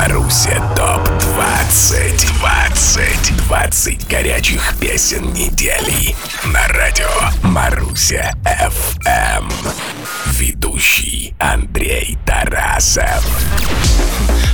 [0.00, 0.99] Маруся ТОП-20
[1.70, 7.06] 20 20 горячих песен недели На радио
[7.44, 9.48] Маруся ФМ
[10.32, 13.24] Ведущий Андрей Тарасов.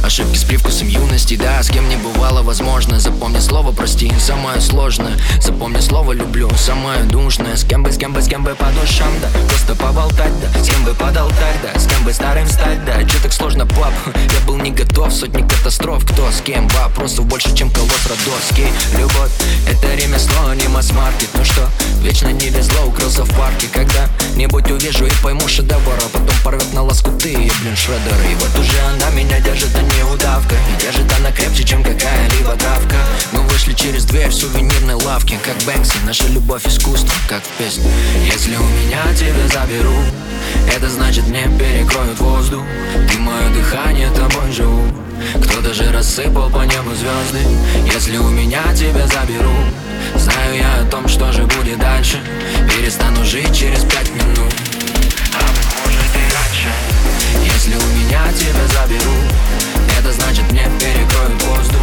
[0.02, 3.00] Ошибки с привкусом юности, да, с кем не бывало возможно.
[3.00, 5.16] Запомни слово прости, самое сложное.
[5.40, 8.66] Запомни слово люблю, самое душное С кем бы, с кем бы, с кем бы по
[8.66, 9.28] душам, да.
[9.48, 11.78] Просто поболтать, да, с кем бы под алтарь, да.
[11.78, 13.92] С кем бы старым стать, да, че так сложно, пап?
[14.14, 16.04] Я был не готов, сотни катастроф.
[16.04, 16.68] Кто с кем,
[17.06, 18.66] вопросов больше, чем колосс родовский
[18.98, 19.30] Любовь,
[19.68, 21.28] это ремесло, не масс-маркет.
[21.34, 21.68] Ну что,
[22.00, 23.68] вечно не везло, укрылся в парке.
[23.72, 28.32] Когда-нибудь увижу и пойму шедевр А потом порвет на лоскуты, блин, шредеры.
[28.32, 30.56] И вот уже она меня держит, а не удавка.
[30.56, 32.96] И держит она крепче, чем какая-либо травка.
[33.32, 37.90] Мы вышли через дверь в сувенирной лавке Как Бэнкси, наша любовь искусство, как в песне
[38.32, 39.96] Если у меня тебя заберу
[40.74, 42.62] Это значит мне перекроют воздух.
[43.14, 44.82] И мое дыхание тобой живу
[45.42, 47.42] Кто даже рассыпал по небу звезды
[47.92, 49.56] Если у меня тебя заберу.
[50.14, 52.20] Знаю я о том, что же будет дальше
[52.68, 54.52] Перестану жить через пять минут.
[55.32, 55.42] А
[55.84, 56.70] может и раньше
[57.44, 59.16] Если у меня тебя заберу.
[59.98, 61.82] Это значит мне перекроют воздух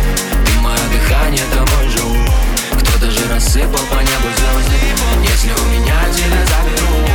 [0.54, 1.44] И мое дыхание
[1.90, 2.16] живу
[2.72, 7.08] Кто-то же рассыпал по небу звезды Если у меня тебя заберу.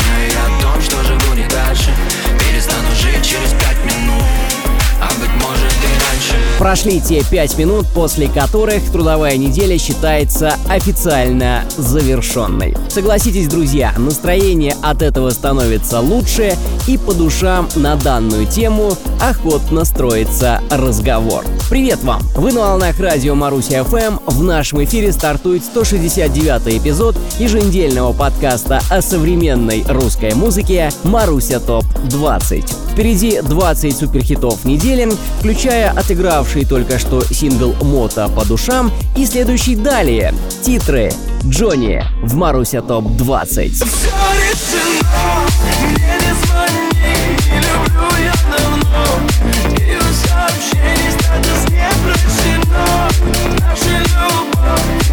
[0.00, 1.90] Знаю я о том, что же будет дальше
[2.38, 4.24] Перестану жить через пять минут.
[5.00, 5.55] А быть может.
[6.58, 12.76] Прошли те пять минут, после которых трудовая неделя считается официально завершенной.
[12.88, 20.62] Согласитесь, друзья, настроение от этого становится лучше, и по душам на данную тему охотно строится
[20.70, 21.44] разговор.
[21.68, 22.22] Привет вам!
[22.36, 24.18] Вы на волнах радио Маруси ФМ.
[24.24, 32.92] В нашем эфире стартует 169 эпизод еженедельного подкаста о современной русской музыке «Маруся ТОП 20».
[32.92, 40.32] Впереди 20 суперхитов недели, включая отыгравший только что сингл «Мото по душам» и следующий далее
[40.62, 41.12] титры
[41.44, 43.72] Джонни в Маруся ТОП 20.
[43.72, 43.86] Все
[54.66, 55.05] любовь,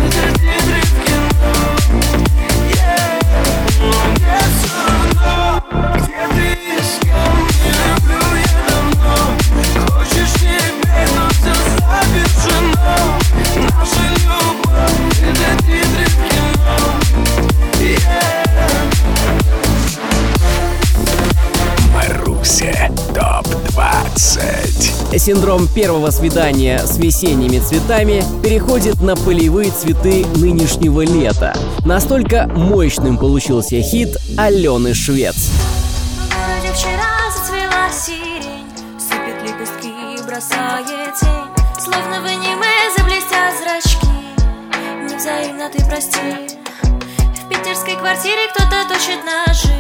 [25.24, 31.56] Синдром первого свидания с весенними цветами переходит на полевые цветы нынешнего лета.
[31.86, 35.50] Настолько мощным получился хит Алены Швец.
[36.74, 38.68] вчера зацвела сирень,
[39.00, 44.08] сыпет лепестки, бросает тень, словно в аниме заблестят зрачки.
[45.10, 46.20] Невзаимно ты прости.
[46.82, 49.72] В питерской квартире кто-то точит ножи.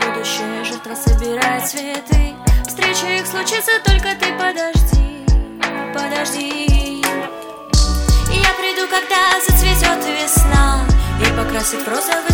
[0.00, 2.49] Будущая жертва собирает цветы.
[2.70, 5.26] Встреча их случится, только ты подожди,
[5.92, 7.02] подожди.
[8.32, 10.86] Я приду, когда зацветет весна
[11.20, 12.29] И покрасит розовый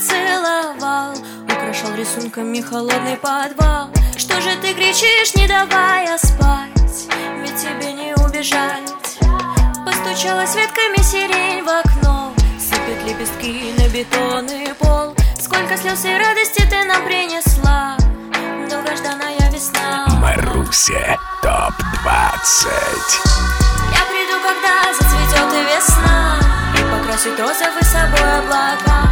[0.00, 3.90] целовал Украшал рисунками холодный подвал.
[4.16, 7.06] Что же ты кричишь, не давая спать?
[7.42, 9.18] Ведь тебе не убежать.
[9.84, 12.32] Постучалась ветками сирень в окно.
[12.58, 15.14] Сыпет лепестки на бетонный пол.
[15.38, 17.96] Сколько слез и радости ты нам принесла.
[18.70, 20.06] Долгожданная весна.
[20.20, 22.70] Маруся ТОП-20
[23.92, 26.38] Я приду, когда зацветет и весна.
[26.74, 29.09] И покрасит розовый собой облака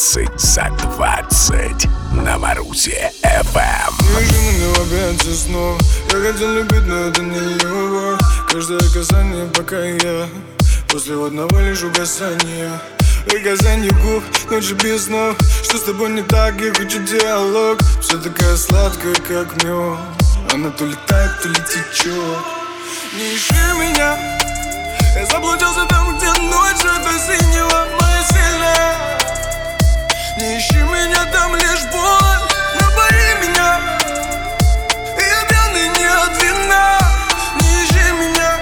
[0.00, 0.66] 20 за
[0.96, 5.78] 20 на Марусе ФМ Неожиданно опять снова
[6.10, 8.18] Я хотел любить, но это не любовь
[8.50, 10.26] Каждое касание, пока я
[10.88, 12.80] После одного лишь угасания.
[13.26, 15.36] Приказание губ, ночи без снов.
[15.64, 17.78] Что с тобой не так, я хочу диалог.
[18.00, 19.98] Все такая сладкая, как мед
[20.54, 22.38] Она то летает, то ли течет
[23.12, 24.16] Не ищи меня.
[25.14, 29.19] Я заблудился там, где ночь Это синего моя сильная
[30.40, 32.48] не ищи меня, там лишь боль
[32.80, 33.78] Напои меня
[35.14, 36.98] Я пьяный не от вина
[37.60, 38.56] Не ищи меня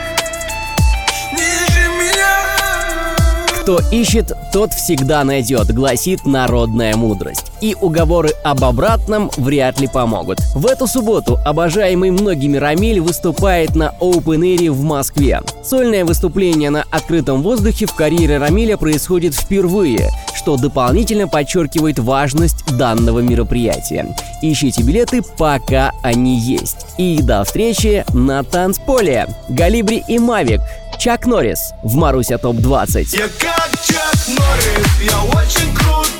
[1.32, 7.52] Не ищи меня Кто ищет, тот всегда найдет, гласит народная мудрость.
[7.60, 10.40] И уговоры об обратном вряд ли помогут.
[10.56, 15.42] В эту субботу обожаемый многими Рамиль выступает на Open Air в Москве.
[15.62, 23.18] Сольное выступление на открытом воздухе в карьере Рамиля происходит впервые что дополнительно подчеркивает важность данного
[23.18, 24.14] мероприятия.
[24.40, 26.86] Ищите билеты, пока они есть.
[26.96, 29.26] И до встречи на танцполе.
[29.48, 30.60] Галибри и Мавик.
[30.96, 33.06] Чак Норрис в Маруся ТОП-20.
[33.12, 36.17] Я как Чак Норрис, я очень крутой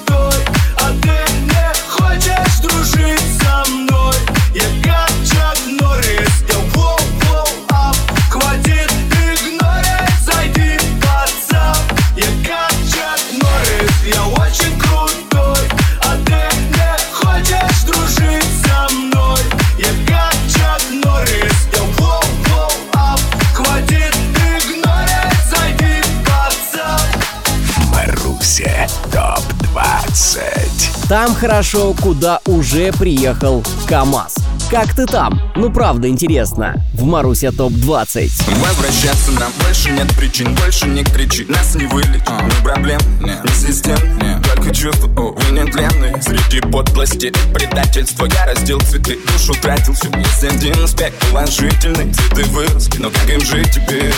[31.08, 34.34] Там хорошо, куда уже приехал КАМАЗ.
[34.70, 35.40] Как ты там?
[35.56, 36.74] Ну правда интересно.
[36.92, 38.30] В Маруся ТОП-20.
[38.60, 43.48] Возвращаться нам больше нет причин Больше не кричи, нас не вылечит Ни проблем, нет, ни
[43.54, 44.42] систем нет.
[44.54, 50.44] Только чувства, увы, нетленные Среди подлости и предательства Я раздел цветы, душу тратил все Есть
[50.44, 54.12] один аспект положительный Цветы выросли, но как им жить теперь?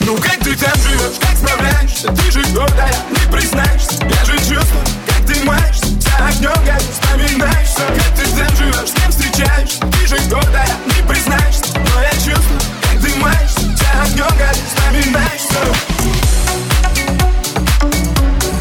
[0.00, 4.84] Ну как ты там живешь, как справляешься Ты же гордая, не признаешься Я же чувствую,
[5.28, 11.06] ты маешься За огнем, как ты там живешь, с кем встречаешься Ты же гордая, не
[11.06, 15.58] признаешься Но я чувствую, как ты маешься За огнем, как вспоминаешься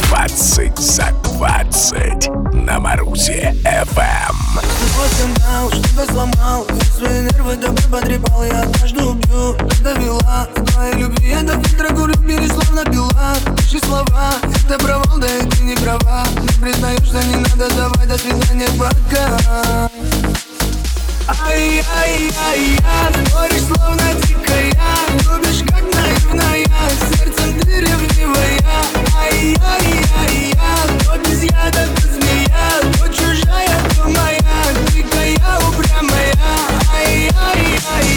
[0.10, 2.30] 20 за 20
[2.66, 4.60] на Марусе ФМ.
[4.94, 6.66] Твой скандал что-то сломал
[6.98, 10.48] свои нервы тобой потрепал Я однажды убью, когда вела.
[10.72, 13.36] Твоей любви я до фильтра курю Словно пила.
[13.56, 14.34] Пиши слова,
[14.66, 16.26] это провал, да и ты не права.
[16.42, 19.92] Не признаешься, не надо давай До свидания, пока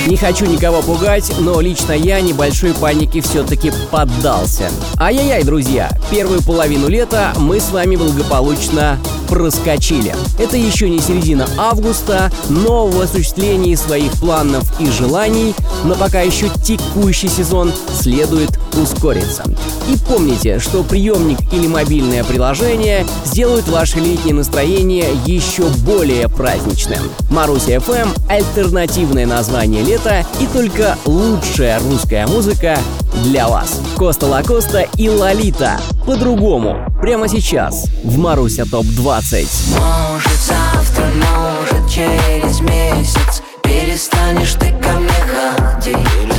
[0.07, 4.71] Не хочу никого пугать, но лично я небольшой панике все-таки поддался.
[4.99, 8.99] Ай-яй-яй, друзья, первую половину лета мы с вами благополучно
[9.31, 10.15] проскочили.
[10.39, 15.55] Это еще не середина августа, но в осуществлении своих планов и желаний,
[15.85, 19.45] но пока еще текущий сезон следует ускориться.
[19.89, 27.01] И помните, что приемник или мобильное приложение сделают ваше летнее настроение еще более праздничным.
[27.31, 32.79] Маруся FM— альтернативное название лета и только лучшая русская музыка
[33.23, 33.81] для вас.
[33.97, 35.81] Коста Лакоста и Лолита.
[36.07, 36.85] По-другому.
[37.01, 39.47] Прямо сейчас в Маруся ТОП-20.
[39.79, 46.30] Может завтра, может через месяц Перестанешь ты ко мне ходить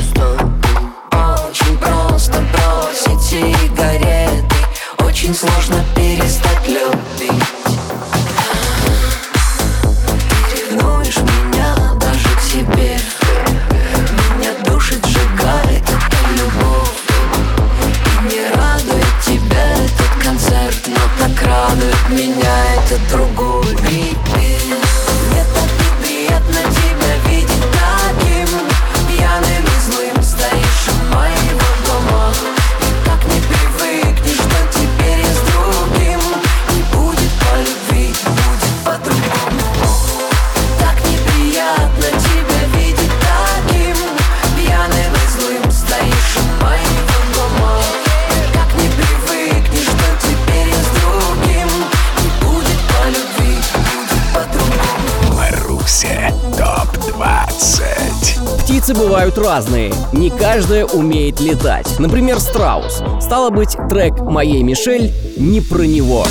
[58.91, 61.98] Птицы бывают разные, не каждая умеет летать.
[61.98, 63.01] Например, страус.
[63.21, 66.25] Стало быть, трек «Моей Мишель» не про него.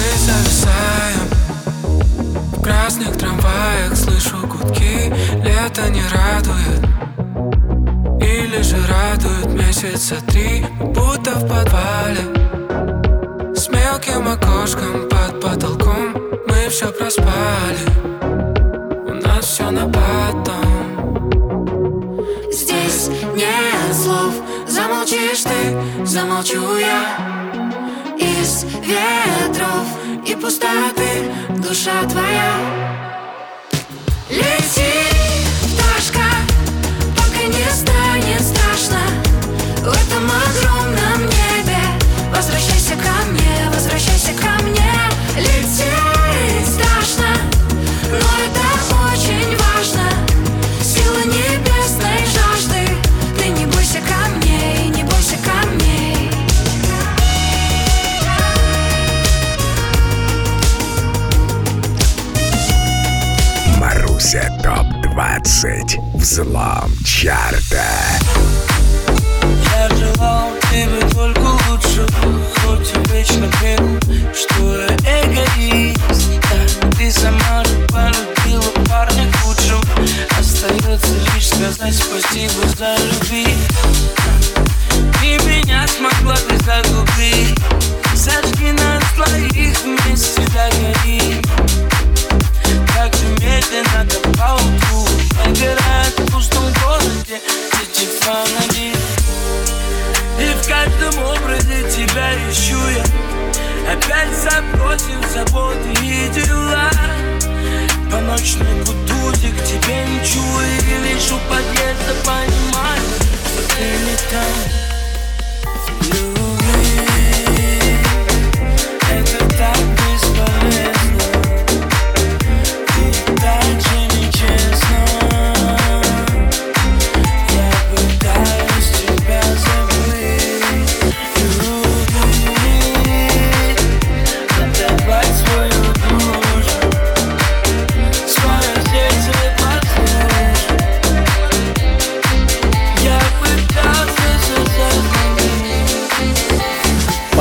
[2.53, 6.85] В красных трамваях слышу гудки Лето не радует
[8.23, 12.21] Или же радует месяца три Будто в подвале
[13.55, 16.13] С мелким окошком под потолком
[16.47, 17.87] Мы все проспали
[19.07, 20.50] У нас все на потом
[25.11, 27.17] Замолчишь ты, замолчу я.
[28.17, 29.89] Из ветров
[30.25, 32.53] и пустоты душа твоя.
[34.29, 35.10] Лети,
[86.01, 87.59] смогла ты загубить?
[88.15, 91.43] Сожги нас двоих вместе догори
[92.95, 95.07] Как же медленно до поутру
[95.45, 97.41] Набирает в пустом городе
[97.83, 98.95] эти фонари.
[100.39, 103.93] И в каждом образе тебя ищу я.
[103.93, 106.91] Опять забросив заботы и дела.
[108.11, 113.03] По ночной будузе к тебе мчу И лишь у подъезда понимаю,
[113.47, 114.90] что ты не там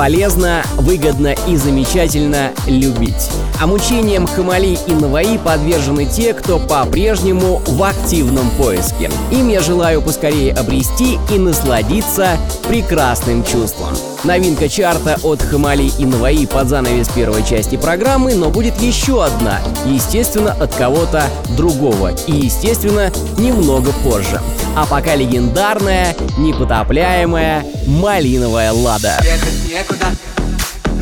[0.10, 3.30] Полезно, выгодно и замечательно любить.
[3.62, 9.12] А мучениям Хамали и Наваи подвержены те, кто по-прежнему в активном поиске.
[9.30, 13.96] Им я желаю поскорее обрести и насладиться прекрасным чувством.
[14.24, 19.60] Новинка чарта от Хамали и Наваи под занавес первой части программы, но будет еще одна,
[19.86, 21.26] естественно, от кого-то
[21.56, 24.42] другого и, естественно, немного позже.
[24.76, 29.18] А пока легендарная, непотопляемая «Малиновая лада».
[29.24, 30.06] Ехать некуда,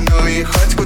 [0.09, 0.76] ну и хоть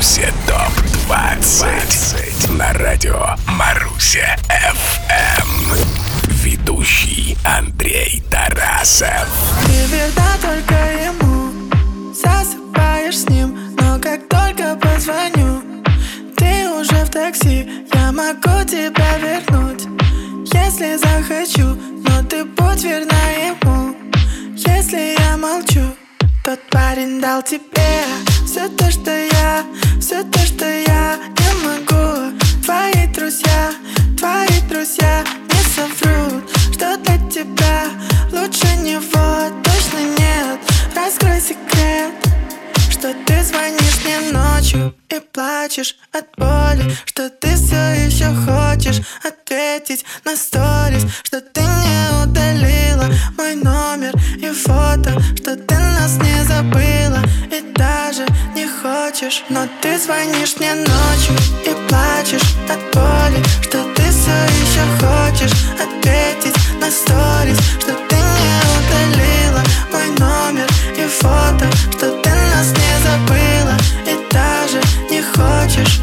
[0.00, 5.74] Маруся ТОП-20 На радио Маруся ФМ
[6.42, 9.28] Ведущий Андрей Тарасов.
[9.66, 11.52] Ты верна только ему.
[12.14, 15.62] Засыпаешь с ним Но как только позвоню
[16.34, 17.68] Ты уже в такси.
[17.92, 19.86] Я могу тебя вернуть
[20.50, 21.76] Если захочу
[22.08, 23.94] Но ты будь верна ему.
[24.56, 25.94] Если я молчу
[26.42, 27.60] Тот парень дал тебе
[28.50, 29.64] Все то, что я
[30.00, 32.36] Все то, что я не могу.
[32.64, 33.70] Твои друзья
[34.18, 37.84] Твои друзья не соврут Что для тебя
[38.32, 40.58] лучше него точно нет.
[40.96, 42.12] Раскрой секрет
[43.00, 50.04] что ты звонишь мне ночью и плачешь от боли Что ты все еще хочешь ответить
[50.26, 51.06] на сторис
[60.10, 67.58] звонишь мне ночью и плачешь от боли Что ты все еще хочешь ответить на сторис
[67.78, 69.62] Что ты не удалила
[69.92, 70.66] мой номер
[70.98, 76.00] и фото Что ты нас не забыла и даже не хочешь.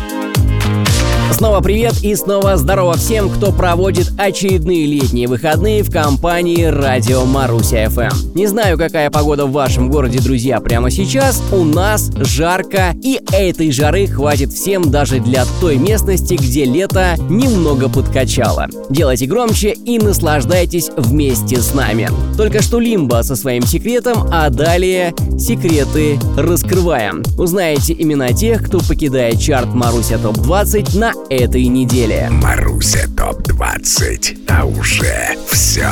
[1.33, 7.89] Снова привет и снова здорово всем, кто проводит очередные летние выходные в компании Радио Маруся
[7.89, 8.33] ФМ.
[8.35, 11.41] Не знаю, какая погода в вашем городе, друзья, прямо сейчас.
[11.51, 17.89] У нас жарко, и этой жары хватит всем даже для той местности, где лето немного
[17.89, 18.67] подкачало.
[18.89, 22.09] Делайте громче и наслаждайтесь вместе с нами.
[22.35, 27.23] Только что Лимба со своим секретом, а далее секреты раскрываем.
[27.37, 32.29] Узнаете имена тех, кто покидает чарт Маруся ТОП 20 на этой неделе.
[32.31, 35.89] Маруся ТОП-20 слушать, а уже все.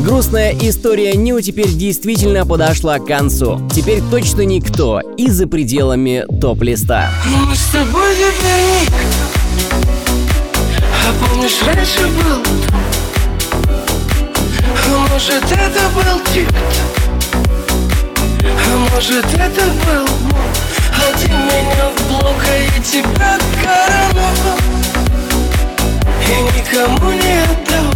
[0.00, 3.60] Грустная история Нью теперь действительно подошла к концу.
[3.74, 7.10] Теперь точно никто и за пределами топ-листа.
[7.26, 8.88] Мы с тобой вернули,
[10.80, 12.42] а помнишь, раньше был
[14.92, 16.54] а может, это был тикт
[18.42, 20.50] А может, это был мой
[21.08, 24.79] Один меня в блок, а я тебя коронавал
[26.30, 27.90] я никому не отдам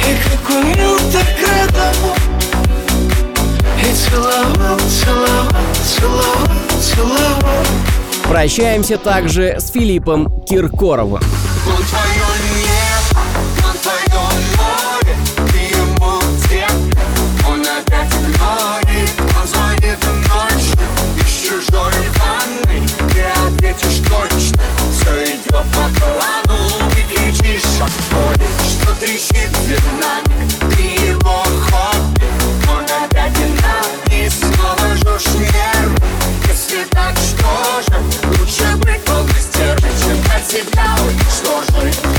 [0.00, 2.16] И как умел, так радовал
[3.80, 6.48] И целовал, целовал, целовал,
[6.80, 7.64] целовал.
[8.28, 11.22] Прощаемся также с Филиппом Киркоровым.
[11.64, 12.65] Будь
[25.56, 32.26] по поклону Выключишь от боли, что трещит перед нами Ты его хобби,
[32.68, 35.96] он опять и И снова жжешь нервы
[36.48, 37.98] Если так, что же?
[38.38, 42.15] Лучше быть полностью, чем от себя уничтожить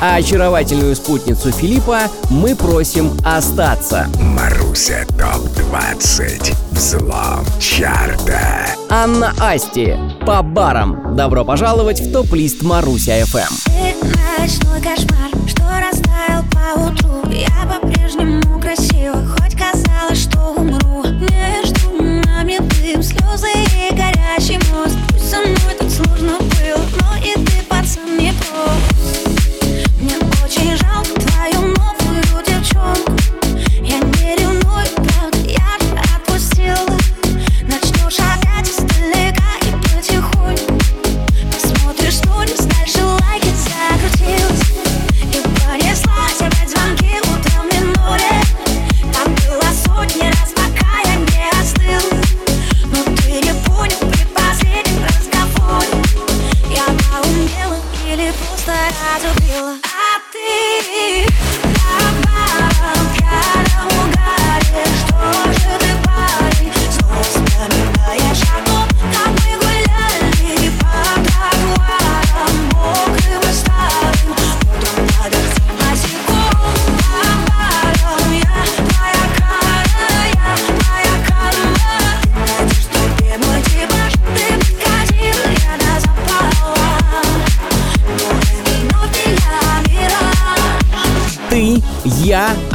[0.00, 4.08] а очаровательную спутницу Филиппа мы просим остаться.
[4.18, 6.54] Маруся ТОП-20.
[6.70, 8.40] Взлом чарта.
[8.88, 9.94] Анна Асти.
[10.24, 11.14] По барам.
[11.16, 13.38] Добро пожаловать в топ-лист Маруся ФМ.
[13.38, 13.94] Эм.
[14.00, 17.30] Ты ночной кошмар, что растаял по утру.
[17.30, 18.79] Я по-прежнему красив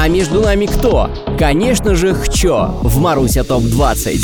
[0.06, 1.10] А между нами кто?
[1.40, 4.24] Конечно же, Хчо в Маруся ТОП-20.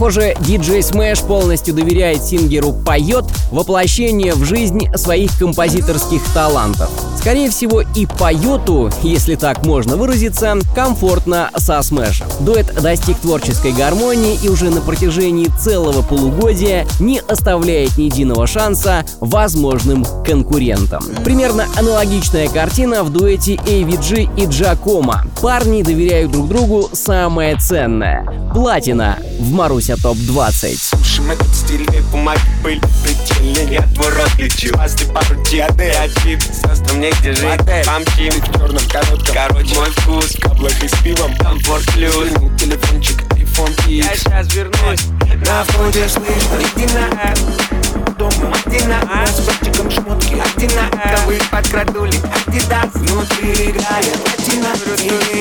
[0.00, 6.88] Похоже, DJ Smash полностью доверяет сингеру Poёt воплощение в жизнь своих композиторских талантов.
[7.18, 12.28] Скорее всего, и поету, если так можно выразиться, комфортно со Смэшем.
[12.40, 19.04] Дуэт достиг творческой гармонии и уже на протяжении целого полугодия не оставляет ни единого шанса
[19.20, 21.04] возможным конкурентам.
[21.24, 25.26] Примерно аналогичная картина в дуэте AVG и Джакома.
[25.42, 29.52] Парни доверяют друг другу самое ценное— платина в
[29.90, 30.78] Маруся ТОП-20.
[30.78, 36.40] Слушаем этот стиль, бумаги, пыль, предельный Я твой рот лечу, а ты пару диады Один
[36.40, 41.36] состав мне где жить, помчим В черном коротком, короче Мой вкус, каблах и с пивом
[41.36, 43.88] Комфорт плюс, телефончик, iPhone X.
[43.88, 45.06] Я сейчас вернусь.
[45.46, 52.14] На входе слышно, иди на дома Одина, с братчиком шмотки Одина, ковы подкрадули.
[52.46, 55.39] Адидас, внутри играет и Балтика, внутри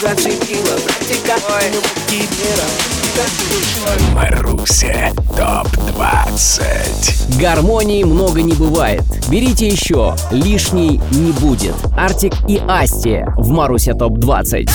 [0.00, 1.36] зацепила Братика,
[1.72, 2.68] ну кипера
[4.14, 9.02] Маруся ТОП-20 Гармонии много не бывает.
[9.28, 11.74] Берите еще, лишней не будет.
[11.96, 14.70] Артик и Асти в Маруся ТОП-20.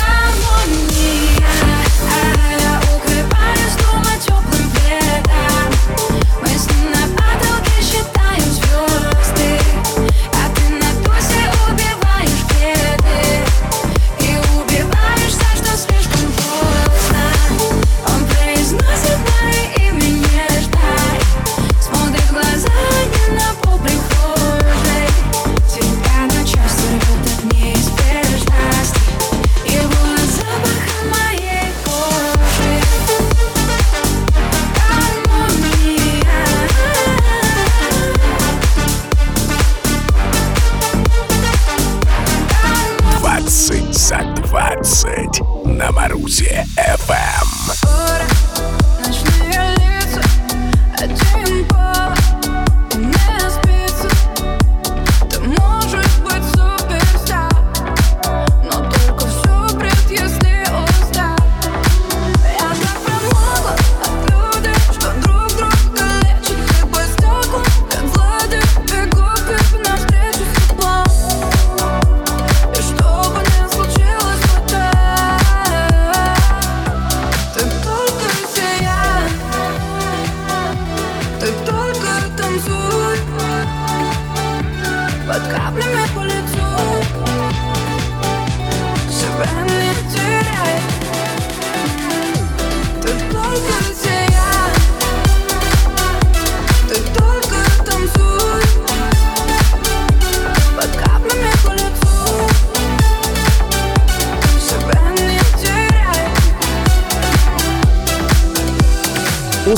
[85.38, 86.66] Od kablem po licu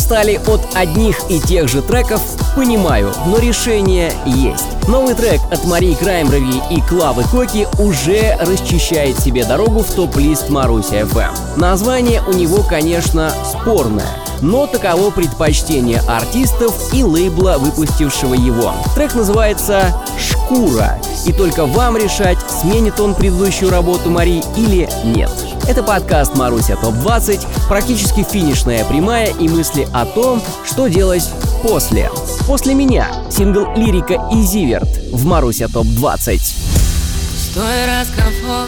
[0.09, 2.21] устали от одних и тех же треков,
[2.55, 4.65] понимаю, но решение есть.
[4.87, 11.03] Новый трек от Марии Краймброви и Клавы Коки уже расчищает себе дорогу в топ-лист Маруси
[11.03, 11.57] FM.
[11.57, 14.09] Название у него, конечно, спорное,
[14.41, 18.73] но таково предпочтение артистов и лейбла, выпустившего его.
[18.95, 25.29] Трек называется «Шкура», и только вам решать, сменит он предыдущую работу Мари или нет.
[25.69, 31.29] Это подкаст «Маруся ТОП-20», практически финишная прямая и мысли о том, что делать
[31.61, 32.09] после.
[32.47, 33.07] После меня.
[33.29, 36.39] Сингл «Лирика» и «Зиверт» в «Маруся ТОП-20».
[36.39, 38.67] Стой, разговор,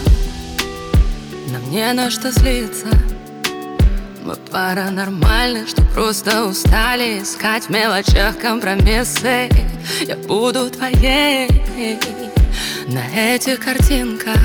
[1.51, 2.85] нам не на что злиться
[4.23, 9.49] Мы пара нормальных, что просто устали Искать в мелочах компромиссы.
[10.05, 11.49] Я буду твоей.
[12.85, 14.37] На этих картинках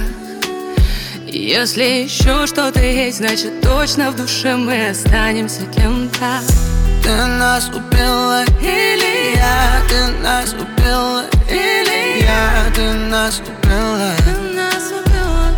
[1.37, 6.40] если еще что-то есть, значит точно в душе мы останемся кем-то.
[7.03, 9.81] Ты нас убила или я?
[9.88, 12.72] Ты нас убила или я?
[12.75, 14.12] Ты нас убила.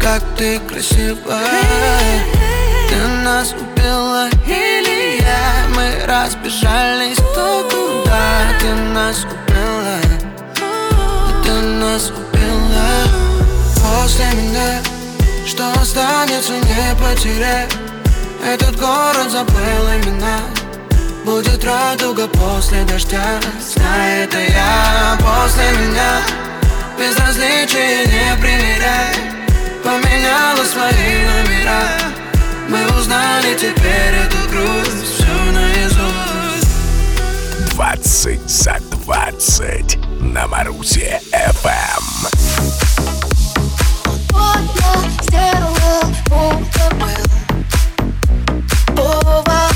[0.01, 1.41] Как ты красива.
[2.89, 5.69] Ты нас убила или я?
[5.75, 8.59] Мы разбежались кто куда?
[8.61, 9.99] Ты нас убила.
[11.45, 12.29] Ты нас убила.
[13.77, 14.88] После меня
[15.59, 17.75] что останется, не потерять.
[18.47, 20.39] Этот город забыл имена.
[21.25, 23.41] Будет радуга после дождя.
[23.75, 26.23] Знай, это я после меня.
[26.97, 29.17] Безразличие не примеряй.
[29.83, 31.83] Поменяла свои номера.
[32.69, 35.13] Мы узнали теперь эту грусть.
[35.13, 36.69] Всю наизусть.
[37.73, 39.99] Двадцать за двадцать.
[40.21, 42.88] На Марусе FM.
[45.23, 47.29] Сделала, будто был.
[48.95, 49.68] Меня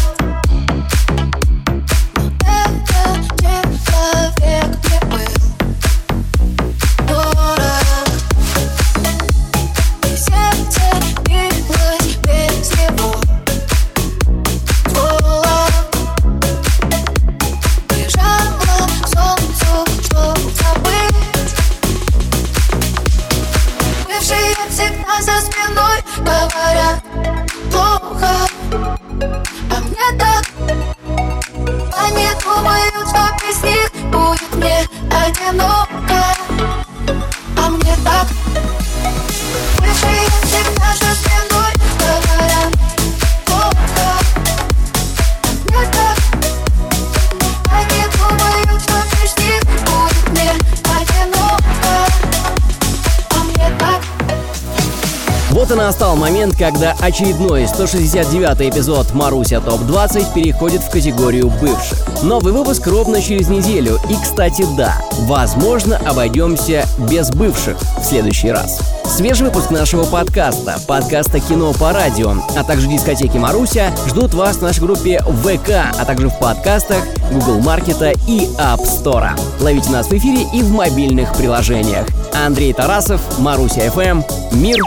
[56.63, 61.99] когда очередной 169 эпизод Маруся ТОП-20 переходит в категорию бывших.
[62.23, 63.99] Новый выпуск ровно через неделю.
[64.09, 68.79] И, кстати, да, возможно, обойдемся без бывших в следующий раз.
[69.07, 74.63] Свежий выпуск нашего подкаста, подкаста «Кино по радио», а также дискотеки Маруся ждут вас в
[74.63, 79.31] нашей группе ВК, а также в подкастах Google Маркета и App Store.
[79.61, 82.07] Ловите нас в эфире и в мобильных приложениях.
[82.33, 84.23] Андрей Тарасов, Маруся ФМ,
[84.53, 84.85] Мир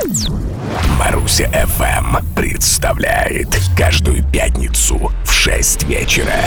[0.99, 6.39] Маруся FM представляет каждую пятницу в 6 вечера.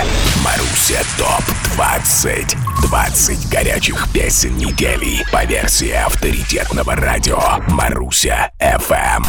[0.43, 7.39] Маруся ТОП 20 20 горячих песен недели по версии авторитетного радио.
[7.69, 9.27] Маруся FM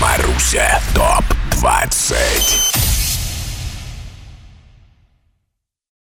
[0.00, 2.93] Маруся ТОП 20